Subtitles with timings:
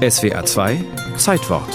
[0.00, 0.82] SWA 2
[1.18, 1.68] Zeitwort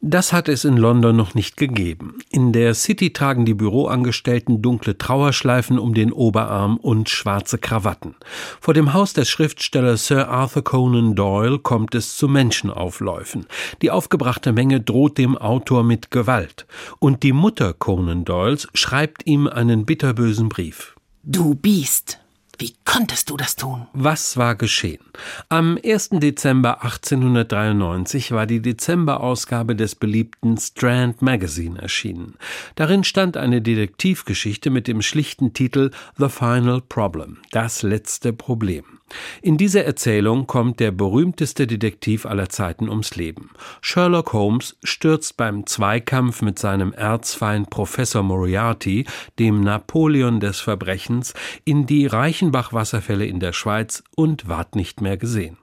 [0.00, 2.18] Das hat es in London noch nicht gegeben.
[2.30, 8.14] In der City tragen die Büroangestellten dunkle Trauerschleifen um den Oberarm und schwarze Krawatten.
[8.60, 13.46] Vor dem Haus des Schriftstellers Sir Arthur Conan Doyle kommt es zu Menschenaufläufen.
[13.82, 16.64] Die aufgebrachte Menge droht dem Autor mit Gewalt.
[17.00, 20.94] Und die Mutter Conan Doyles schreibt ihm einen bitterbösen Brief.
[21.24, 22.21] Du Biest,
[22.58, 23.86] wie konntest du das tun?
[23.92, 25.00] Was war geschehen?
[25.48, 26.10] Am 1.
[26.12, 32.36] Dezember 1893 war die Dezemberausgabe des beliebten Strand Magazine erschienen.
[32.74, 38.84] Darin stand eine Detektivgeschichte mit dem schlichten Titel The Final Problem, das letzte Problem.
[39.42, 43.50] In dieser Erzählung kommt der berühmteste Detektiv aller Zeiten ums Leben.
[43.80, 49.06] Sherlock Holmes stürzt beim Zweikampf mit seinem Erzfeind Professor Moriarty,
[49.38, 55.58] dem Napoleon des Verbrechens, in die Reichenbach-Wasserfälle in der Schweiz und ward nicht mehr gesehen.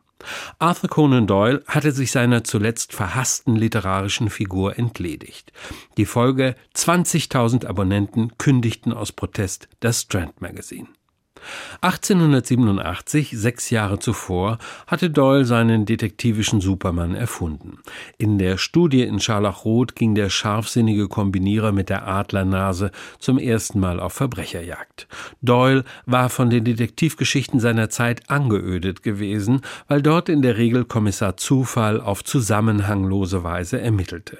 [0.59, 5.53] Arthur Conan Doyle hatte sich seiner zuletzt verhassten literarischen Figur entledigt.
[5.97, 10.87] Die Folge 20.000 Abonnenten kündigten aus Protest das Strand Magazine.
[11.81, 17.79] 1887, sechs Jahre zuvor, hatte Doyle seinen detektivischen Superman erfunden.
[18.17, 23.99] In der Studie in Scharlachrot ging der scharfsinnige Kombinierer mit der Adlernase zum ersten Mal
[23.99, 25.07] auf Verbrecherjagd.
[25.41, 31.37] Doyle war von den Detektivgeschichten seiner Zeit angeödet gewesen, weil dort in der Regel Kommissar
[31.37, 34.39] Zufall auf zusammenhanglose Weise ermittelte.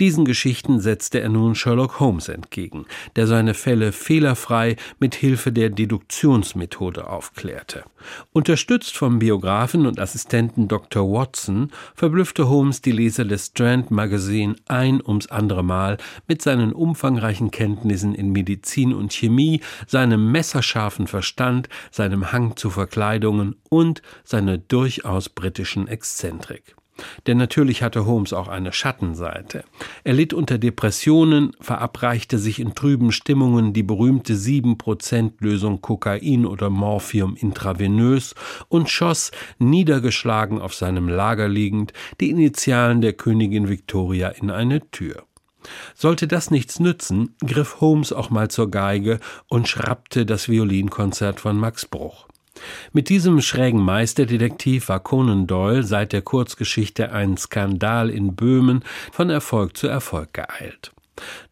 [0.00, 5.70] Diesen Geschichten setzte er nun Sherlock Holmes entgegen, der seine Fälle fehlerfrei mit Hilfe der
[5.70, 7.84] Deduktion Obduktionsmethode aufklärte.
[8.32, 11.10] Unterstützt vom Biografen und Assistenten Dr.
[11.10, 17.50] Watson verblüffte Holmes die Leser des Strand Magazine ein ums andere Mal mit seinen umfangreichen
[17.50, 25.28] Kenntnissen in Medizin und Chemie, seinem messerscharfen Verstand, seinem Hang zu Verkleidungen und seiner durchaus
[25.28, 26.76] britischen Exzentrik.
[27.26, 29.64] Denn natürlich hatte Holmes auch eine Schattenseite.
[30.04, 37.36] Er litt unter Depressionen, verabreichte sich in trüben Stimmungen die berühmte 7%-Lösung Kokain oder Morphium
[37.36, 38.34] intravenös
[38.68, 45.24] und schoss, niedergeschlagen auf seinem Lager liegend, die Initialen der Königin Victoria in eine Tür.
[45.94, 51.58] Sollte das nichts nützen, griff Holmes auch mal zur Geige und schrappte das Violinkonzert von
[51.58, 52.28] Max Bruch.
[52.92, 59.30] Mit diesem schrägen Meisterdetektiv war Conan Doyle seit der Kurzgeschichte Ein Skandal in Böhmen von
[59.30, 60.92] Erfolg zu Erfolg geeilt.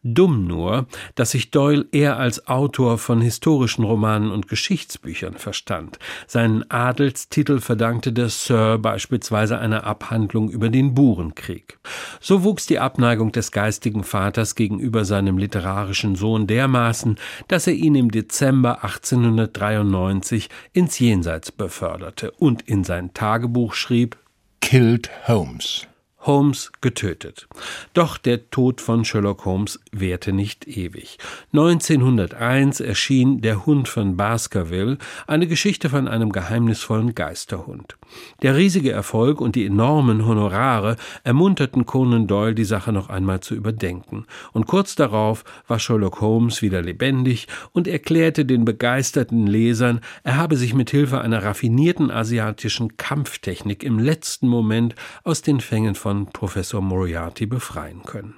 [0.03, 5.99] Dumm nur, dass sich Doyle eher als Autor von historischen Romanen und Geschichtsbüchern verstand.
[6.27, 11.79] Seinen Adelstitel verdankte der Sir beispielsweise einer Abhandlung über den Burenkrieg.
[12.19, 17.17] So wuchs die Abneigung des geistigen Vaters gegenüber seinem literarischen Sohn dermaßen,
[17.47, 24.17] dass er ihn im Dezember 1893 ins Jenseits beförderte und in sein Tagebuch schrieb
[24.61, 25.87] Killed Holmes.
[26.27, 27.47] Holmes getötet.
[27.93, 31.17] Doch der Tod von Sherlock Holmes währte nicht ewig.
[31.53, 37.97] 1901 erschien Der Hund von Baskerville, eine Geschichte von einem geheimnisvollen Geisterhund.
[38.41, 43.55] Der riesige Erfolg und die enormen Honorare ermunterten Conan Doyle, die Sache noch einmal zu
[43.55, 44.25] überdenken.
[44.51, 50.57] Und kurz darauf war Sherlock Holmes wieder lebendig und erklärte den begeisterten Lesern, er habe
[50.57, 56.25] sich mit Hilfe einer raffinierten asiatischen Kampftechnik im letzten Moment aus den Fängen von von
[56.27, 58.35] Professor Moriarty befreien können.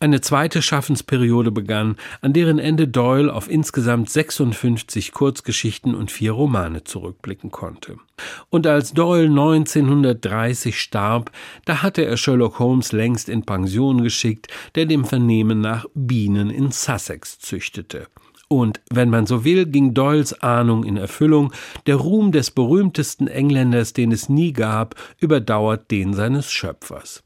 [0.00, 6.82] Eine zweite Schaffensperiode begann, an deren Ende Doyle auf insgesamt 56 Kurzgeschichten und vier Romane
[6.82, 7.98] zurückblicken konnte.
[8.50, 11.30] Und als Doyle 1930 starb,
[11.66, 16.72] da hatte er Sherlock Holmes längst in Pension geschickt, der dem Vernehmen nach Bienen in
[16.72, 18.08] Sussex züchtete.
[18.60, 21.52] Und wenn man so will, ging Doyles Ahnung in Erfüllung.
[21.86, 27.22] Der Ruhm des berühmtesten Engländers, den es nie gab, überdauert den seines Schöpfers.